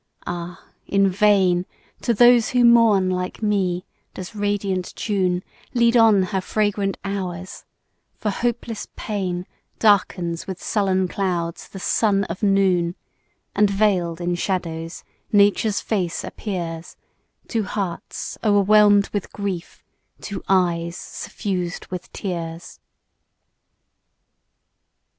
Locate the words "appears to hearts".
16.23-18.39